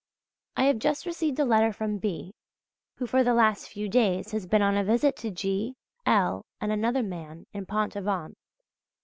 I 0.57 0.63
have 0.63 0.79
just 0.79 1.05
received 1.05 1.37
a 1.37 1.45
letter 1.45 1.71
from 1.71 1.99
B., 1.99 2.33
who 2.97 3.05
for 3.05 3.23
the 3.23 3.35
last 3.35 3.67
few 3.69 3.87
days 3.87 4.31
has 4.31 4.47
been 4.47 4.63
on 4.63 4.75
a 4.75 4.83
visit 4.83 5.15
to 5.17 5.29
G., 5.29 5.75
L., 6.07 6.47
and 6.59 6.71
another 6.71 7.03
man 7.03 7.45
in 7.53 7.67
Pont 7.67 7.95
Aven. 7.95 8.35